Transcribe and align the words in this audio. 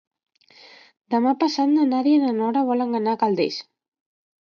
Demà 1.15 1.35
passat 1.45 1.71
na 1.75 1.87
Nàdia 1.91 2.19
i 2.19 2.25
na 2.25 2.35
Nora 2.41 2.67
volen 2.73 3.03
anar 3.05 3.19
a 3.19 3.25
Calders. 3.27 3.63